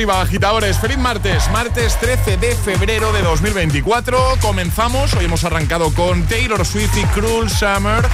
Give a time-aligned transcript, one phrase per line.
[0.00, 0.78] arriba, agitadores.
[0.78, 4.38] Feliz martes, martes 13 de febrero de 2024.
[4.40, 5.12] Comenzamos.
[5.12, 8.08] Hoy hemos arrancado con Taylor Swift y Cruel Summer.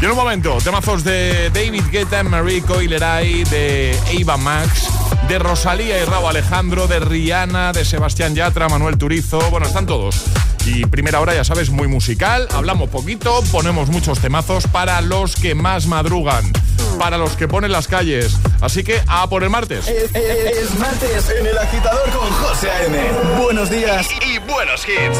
[0.00, 4.88] Y en un momento, temazos de David Guetta, Marie Coileray, de Ava Max,
[5.26, 9.40] de Rosalía y Raúl Alejandro, de Rihanna, de Sebastián Yatra, Manuel Turizo.
[9.50, 10.24] Bueno, están todos.
[10.64, 12.48] Y primera hora, ya sabes, muy musical.
[12.52, 16.52] Hablamos poquito, ponemos muchos temazos para los que más madrugan
[16.98, 18.36] para los que ponen las calles.
[18.60, 19.88] Así que a por el martes.
[19.88, 22.98] Es, martes en el agitador con José A.M.
[23.42, 25.18] Buenos días y, buenos hits.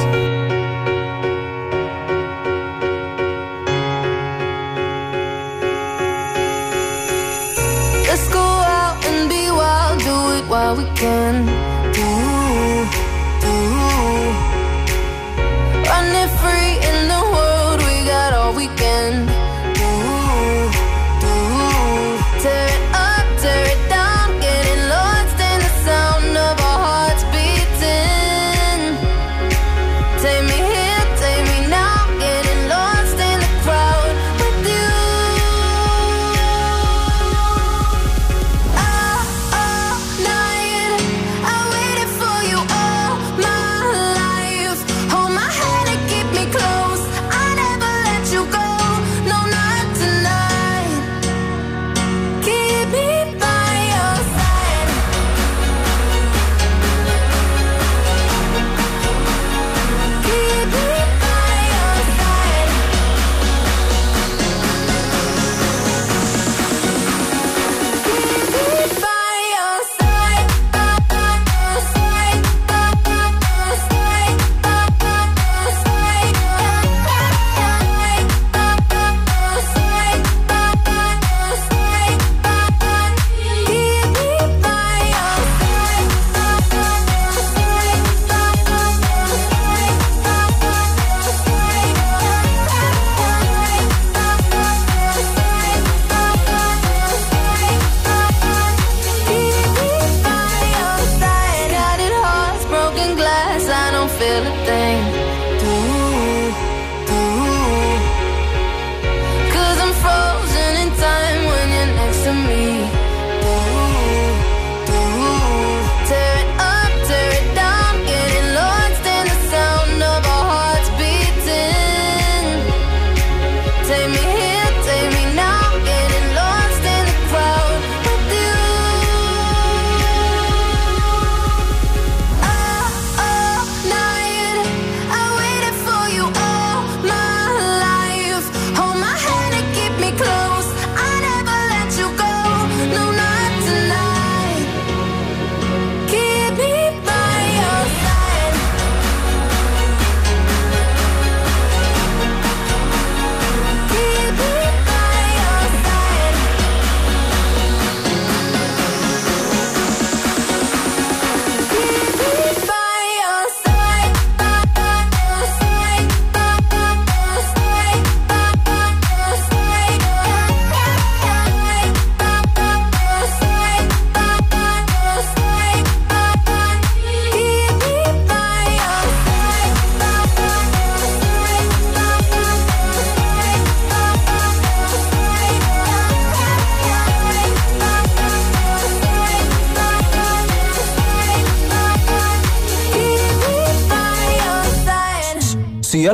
[8.06, 11.61] Let's go out and be wild, do it while we can.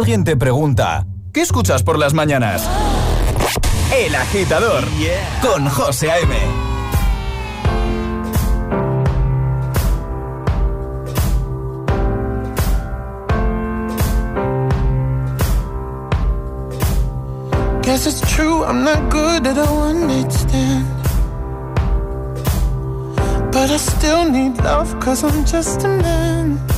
[0.09, 1.05] siguiente pregunta.
[1.35, 2.67] ¿Qué escuchas por las mañanas?
[3.95, 5.39] El agitador yeah.
[5.43, 6.35] con José A.M.
[17.83, 20.87] Guess it's true, I'm not good at a one night stand.
[23.53, 26.78] But I still need love, cause I'm just a man.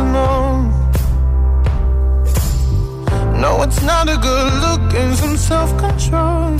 [0.00, 0.62] alone.
[3.40, 6.58] No, it's not a good look and some self control.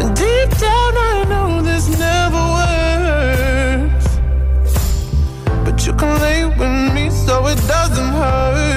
[0.00, 4.08] And deep down, I know this never works.
[5.64, 8.69] But you can lay with me so it doesn't hurt.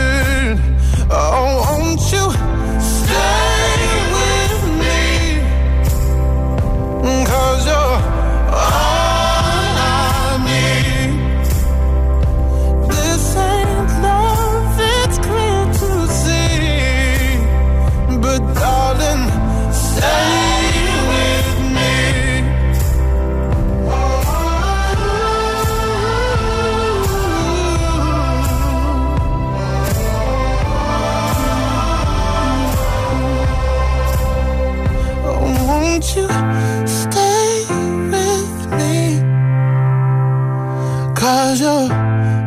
[41.23, 41.89] Cause you're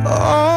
[0.05, 0.56] all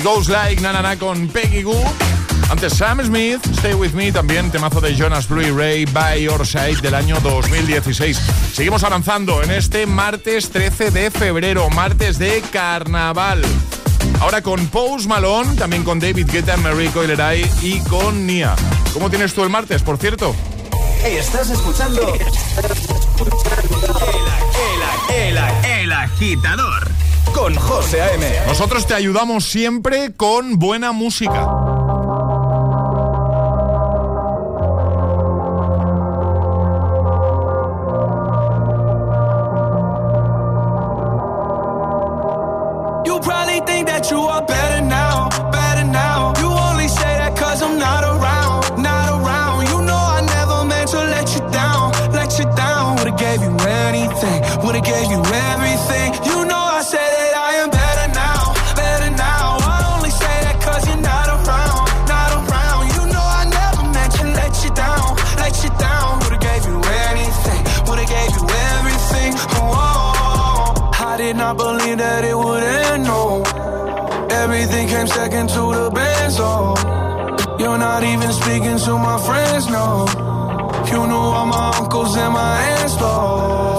[0.00, 1.84] It Goes Like Na con Peggy Goo.
[2.48, 6.46] Antes Sam Smith, Stay With Me, también temazo de Jonas Blue y Ray By Your
[6.46, 8.18] Side del año 2016.
[8.54, 13.42] Seguimos avanzando en este martes 13 de febrero, martes de carnaval.
[14.20, 18.56] Ahora con Pose Malone, también con David Guetta, Marico Leray y con Nia.
[18.94, 20.34] ¿Cómo tienes tú el martes, por cierto?
[21.04, 22.14] Estás escuchando
[25.10, 25.38] el,
[25.82, 26.89] el agitador
[27.34, 28.26] con José A.M.
[28.46, 31.69] Nosotros te ayudamos siempre con buena música.
[75.40, 76.74] Into the Benz, oh
[77.58, 80.04] You're not even speaking to my friends, no.
[80.92, 83.69] You knew all my uncles and my aunts, though.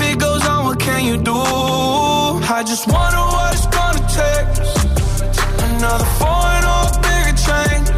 [0.00, 1.34] if it goes on, what can you do?
[1.34, 4.48] I just wonder what it's gonna take.
[5.68, 7.88] Another foreign or a bigger change.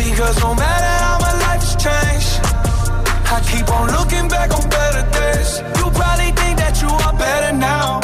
[0.00, 2.32] Because no matter how my life has changed,
[3.34, 5.50] I keep on looking back on better days.
[5.78, 8.03] You probably think that you are better now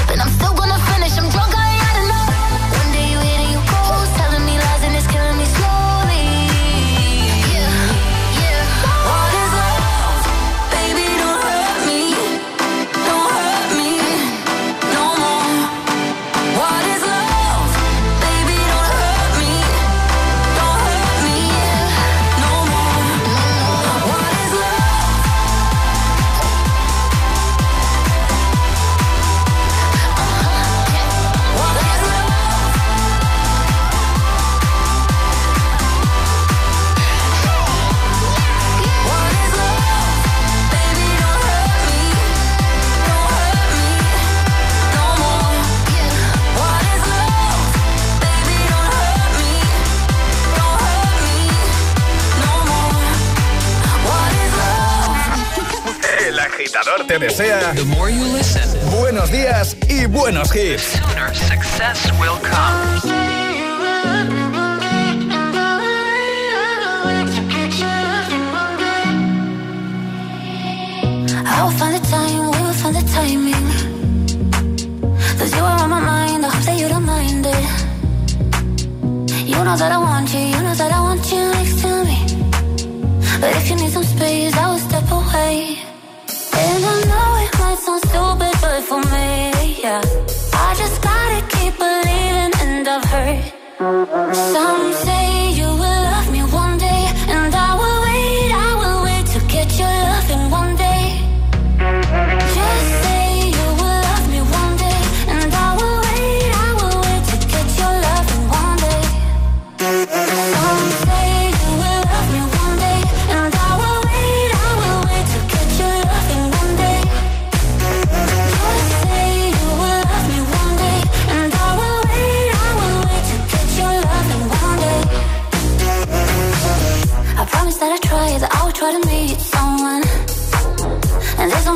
[57.11, 57.73] Te desea
[58.89, 60.97] buenos días y buenos hits.
[60.97, 63.01] sooner success will come.
[71.45, 73.67] I will find the time, we will find the timing.
[75.37, 77.65] Cause you are on my mind, I hope that you don't mind it.
[79.49, 80.10] You know that I want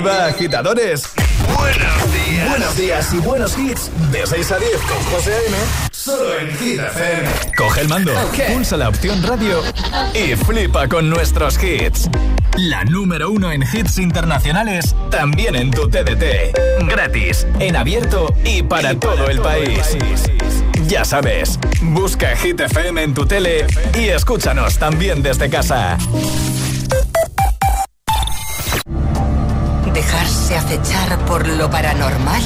[0.00, 1.02] Arriba, agitadores.
[1.58, 2.48] Buenos días.
[2.48, 3.90] Buenos días y buenos hits.
[4.10, 5.56] De 6 a 10 con José A.M.
[5.92, 7.28] Solo en Hit FM.
[7.54, 8.12] Coge el mando,
[8.54, 9.62] pulsa la opción radio
[10.14, 12.08] y flipa con nuestros hits.
[12.56, 16.56] La número uno en hits internacionales, también en tu TDT.
[16.88, 19.98] Gratis, en abierto y para todo el país.
[20.86, 23.66] Ya sabes, busca Hit FM en tu tele
[23.98, 25.98] y escúchanos también desde casa.
[30.50, 32.42] ¿Dejarse acechar por lo paranormal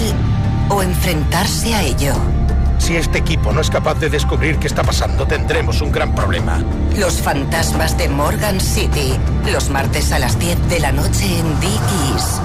[0.69, 2.13] o enfrentarse a ello?
[2.77, 6.63] Si este equipo no es capaz de descubrir qué está pasando, tendremos un gran problema.
[6.99, 9.15] Los fantasmas de Morgan City,
[9.51, 12.41] los martes a las 10 de la noche en Dickies.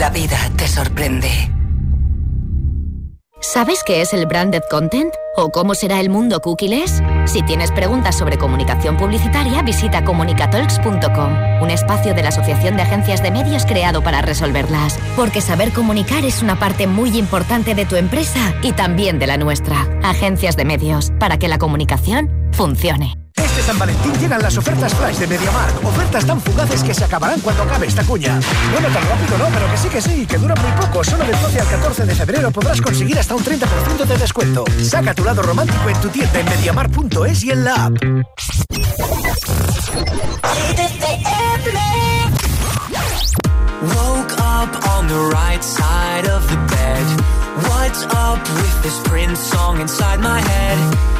[0.00, 1.30] La vida te sorprende.
[3.40, 5.14] ¿Sabes qué es el branded content?
[5.36, 7.00] ¿O cómo será el mundo cookieless?
[7.30, 13.22] Si tienes preguntas sobre comunicación publicitaria, visita comunicatalks.com, un espacio de la Asociación de Agencias
[13.22, 14.98] de Medios creado para resolverlas.
[15.14, 19.36] Porque saber comunicar es una parte muy importante de tu empresa y también de la
[19.36, 19.86] nuestra.
[20.02, 23.19] Agencias de Medios, para que la comunicación funcione.
[23.70, 25.84] San Valentín llegan las ofertas flash de MediaMark.
[25.84, 28.40] Ofertas tan fugaces que se acabarán cuando acabe esta cuña.
[28.72, 31.04] Bueno, tan rápido no, pero que sí que sí, que dura muy poco.
[31.04, 34.64] Solo del 12 al 14 de febrero podrás conseguir hasta un 30% de descuento.
[34.82, 37.92] Saca tu lado romántico en tu tienda en MediaMark.es y en la app.
[43.82, 47.06] Woke up on the right side of the bed.
[47.68, 51.19] What's up with this song inside my head?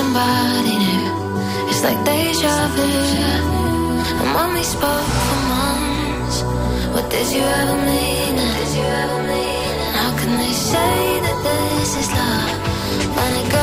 [0.00, 1.08] somebody new.
[1.70, 2.88] It's like deja vu.
[4.20, 6.36] And when we spoke for months,
[6.94, 8.34] what did you ever mean?
[8.58, 9.76] Did you ever mean?
[9.98, 13.59] How can they say that this is love when it goes?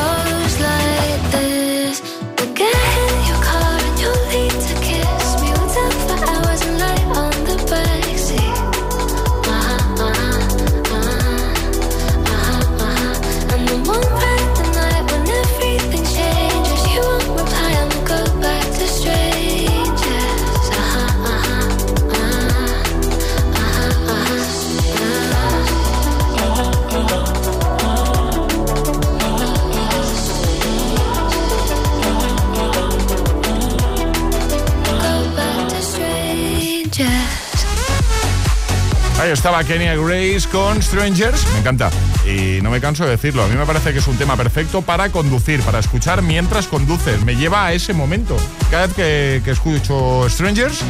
[39.32, 41.46] Estaba Kenya Grace con Strangers.
[41.52, 41.90] Me encanta.
[42.26, 43.42] Y no me canso de decirlo.
[43.42, 47.22] A mí me parece que es un tema perfecto para conducir, para escuchar mientras conduces.
[47.24, 48.36] Me lleva a ese momento.
[48.70, 50.82] Cada vez que, que escucho Strangers,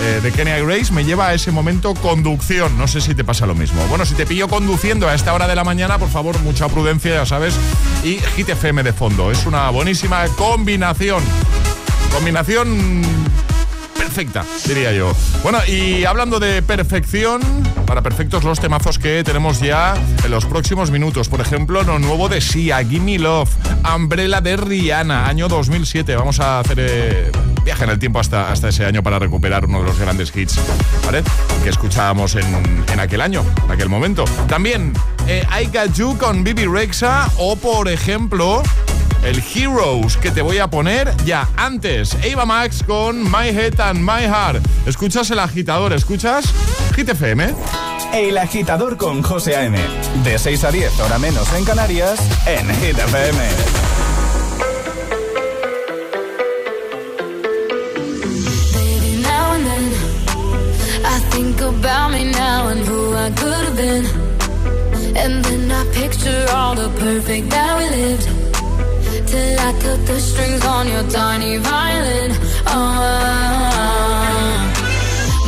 [0.00, 2.76] eh, de Kenya Grace me lleva a ese momento conducción.
[2.76, 3.84] No sé si te pasa lo mismo.
[3.86, 7.14] Bueno, si te pillo conduciendo a esta hora de la mañana, por favor, mucha prudencia,
[7.14, 7.54] ya sabes.
[8.02, 9.30] Y Hit FM de fondo.
[9.30, 11.22] Es una buenísima combinación.
[12.12, 13.17] Combinación
[14.08, 15.12] perfecta, diría yo.
[15.42, 17.42] Bueno, y hablando de perfección,
[17.86, 19.94] para perfectos los temazos que tenemos ya
[20.24, 21.28] en los próximos minutos.
[21.28, 23.50] Por ejemplo, lo nuevo de Sia, Gimme Love,
[23.94, 26.16] Umbrella de Rihanna, año 2007.
[26.16, 27.30] Vamos a hacer eh,
[27.64, 30.58] viaje en el tiempo hasta, hasta ese año para recuperar uno de los grandes hits,
[31.04, 31.22] ¿vale?
[31.62, 34.24] Que escuchábamos en, en aquel año, en aquel momento.
[34.48, 34.94] También
[35.26, 38.62] eh, I Got You con Bibi Rexa o, por ejemplo,
[39.22, 42.16] el Heroes que te voy a poner ya antes.
[42.22, 44.64] Eva Max con My Head and My Heart.
[44.86, 45.92] ¿Escuchas el agitador?
[45.92, 46.46] ¿Escuchas?
[46.96, 47.54] Hit FM.
[48.14, 49.78] El agitador con José A.M.
[50.24, 53.38] De 6 a 10, hora menos en Canarias, en Hit FM.
[58.74, 59.92] Baby, now and then,
[61.04, 64.06] I think about me now and who I could have been.
[65.16, 68.17] And then I picture all the perfect that we lived.
[69.30, 72.30] Till I cut the strings on your tiny violin.
[72.64, 72.96] Oh,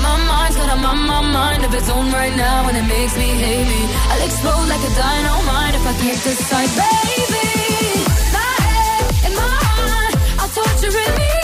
[0.05, 3.29] my mind's got a my, mind of its own right now, and it makes me
[3.43, 3.83] hate me.
[4.11, 8.05] I'll explode like a dynamite if I can't decide, baby.
[8.37, 11.40] My head and my heart, I'll torture in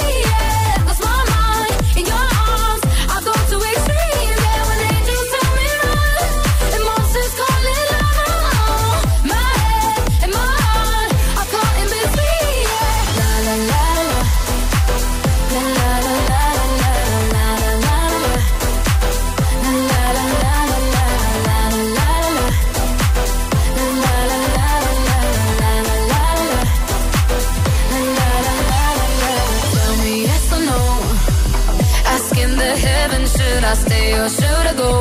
[33.66, 34.92] I stay or should I go?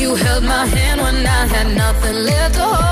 [0.00, 2.91] You held my hand when I had nothing left to hold,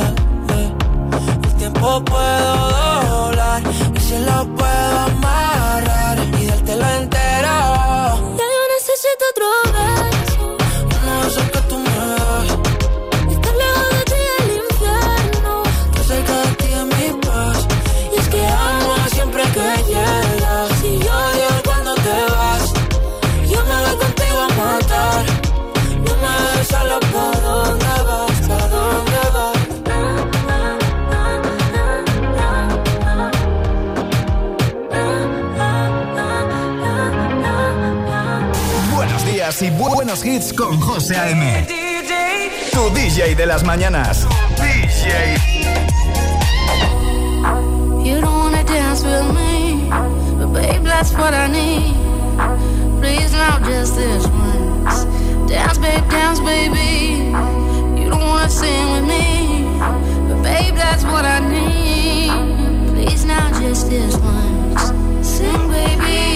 [1.91, 2.90] tiempo puedo
[39.61, 41.67] y buenos hits con José A.M.
[42.71, 44.27] Tu DJ de las mañanas.
[44.57, 45.37] DJ.
[48.03, 49.87] You don't wanna dance with me,
[50.39, 51.93] but babe, that's what I need.
[52.99, 55.05] Please, now just this once.
[55.47, 57.31] Dance, babe, dance, baby.
[58.01, 59.67] You don't wanna sing with me,
[60.27, 62.31] but babe, that's what I need.
[62.93, 64.91] Please, now just this once.
[65.27, 66.30] Sing, baby.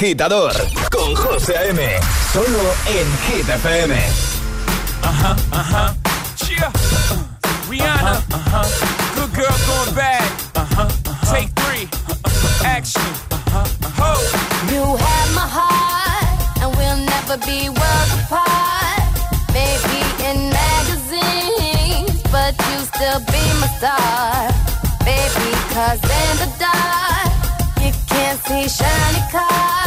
[0.00, 0.54] agitador
[0.90, 1.78] con José A.M.
[2.32, 3.94] Solo en Hit FM.
[5.02, 5.94] Ajá, ajá.
[6.36, 6.70] Chia.
[7.68, 8.22] Rihanna.
[8.32, 8.62] Ajá.
[9.14, 10.24] Good girl going bad.
[10.54, 10.88] Ajá.
[11.30, 11.86] Take three.
[12.64, 13.02] Action.
[13.98, 14.14] Ho.
[14.72, 19.04] You have my heart and we'll never be worlds apart.
[19.52, 24.48] Maybe in magazines, but you still be my star.
[25.04, 27.32] Baby, cause in the dark,
[27.84, 29.79] you can't see shiny cars.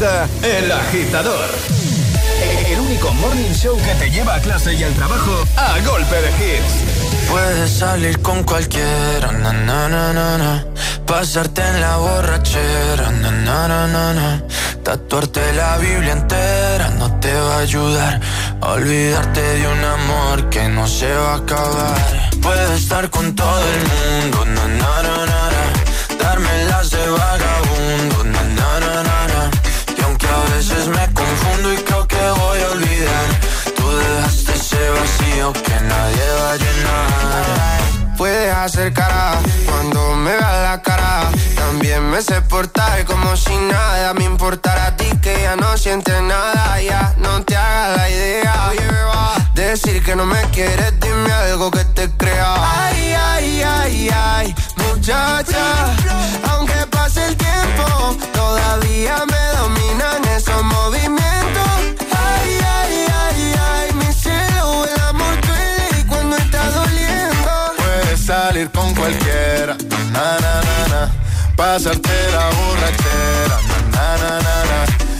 [0.00, 1.50] El Agitador.
[2.66, 6.30] El único morning show que te lleva a clase y al trabajo a golpe de
[6.30, 7.28] hits.
[7.28, 10.64] Puedes salir con cualquiera, na, na, na, na,
[11.04, 14.42] pasarte en la borrachera, na,
[14.82, 18.20] tatuarte la Biblia entera no te va a ayudar
[18.62, 22.30] olvidarte de un amor que no se va a acabar.
[22.40, 23.80] Puedes estar con todo el
[24.22, 24.44] mundo,
[26.18, 28.24] darme las de vagabundo,
[30.88, 33.26] me confundo y creo que voy a olvidar,
[33.76, 38.16] tú dejaste ese vacío que nadie va a llenar.
[38.16, 41.30] Puedes hacer cara cuando me veas la cara.
[41.56, 44.89] También me sé portar como si nada me importara
[45.50, 46.80] ya no sientes nada.
[46.80, 48.72] Ya no te hagas la idea.
[49.54, 52.54] Decir que no me quieres, dime algo que te crea.
[52.56, 55.64] Ay, ay, ay, ay, muchacha.
[56.50, 61.70] Aunque pase el tiempo, todavía me dominan esos movimientos.
[62.10, 67.50] Ay, ay, ay, ay, mi cielo, el amor duele y cuando está doliendo.
[67.76, 69.76] Puedes salir con cualquiera,
[70.12, 71.12] na na na na.
[71.56, 73.56] Pasarte la borrachera,
[73.92, 75.19] na na na na na.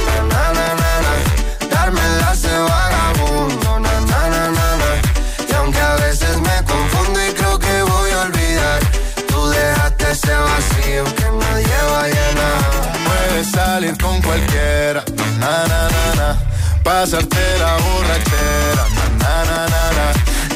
[16.83, 18.85] Pasarte la borrachera,
[19.19, 20.05] na na na na.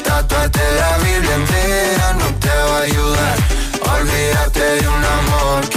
[0.02, 3.36] Tatuarte la Biblia entera no te va a ayudar.
[3.94, 5.75] Olvídate de un amor que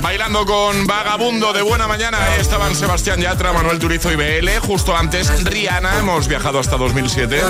[0.00, 4.48] Bailando con Vagabundo de Buena Mañana estaban Sebastián Yatra, Manuel Turizo y BL.
[4.60, 7.40] Justo antes Rihanna, hemos viajado hasta 2007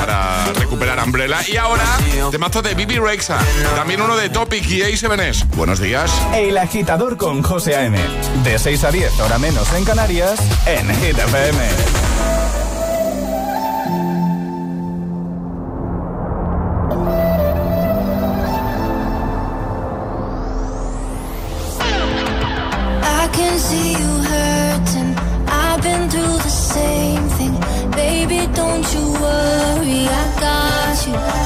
[0.00, 1.38] para recuperar Umbrella.
[1.46, 1.84] Y ahora,
[2.30, 3.38] temazo de Bibi Rexa,
[3.74, 5.46] también uno de Topic y A7S.
[5.56, 6.10] Buenos días.
[6.34, 7.98] El Agitador con José A.M.
[8.44, 12.45] De 6 a 10, hora menos en Canarias, en Hit FM.
[31.16, 31.45] Bye.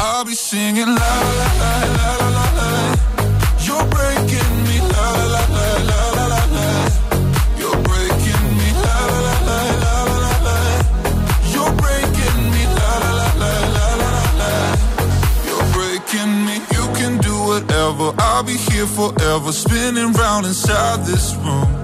[0.00, 0.88] I'll be singing
[15.46, 16.54] You're breaking me.
[16.72, 18.12] You can do whatever.
[18.18, 21.83] I'll be here forever, spinning round inside this room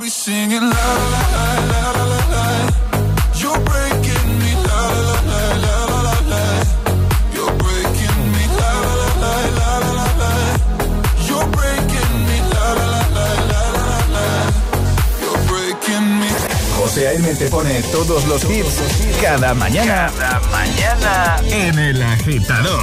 [0.00, 1.20] Be singing la
[16.78, 17.34] José A.M.
[17.34, 18.80] te pone todos los hits
[19.20, 20.10] cada mañana.
[20.18, 22.82] Cada mañana en el agitador.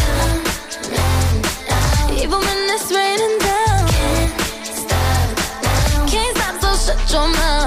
[7.13, 7.60] your mind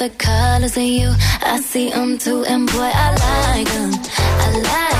[0.00, 1.14] the colors in you.
[1.42, 3.92] I see them too, and boy, I like them.
[3.92, 4.99] I like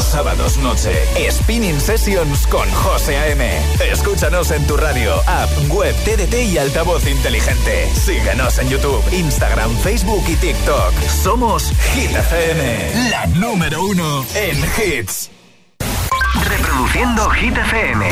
[0.00, 0.92] Sábados noche,
[1.30, 3.44] Spinning Sessions con José A.M.
[3.92, 7.88] Escúchanos en tu radio, app, web, TDT y altavoz inteligente.
[7.94, 10.92] Síguenos en YouTube, Instagram, Facebook y TikTok.
[11.22, 15.30] Somos Hit FM, la número uno en hits.
[16.48, 18.10] Reproduciendo Hit FM.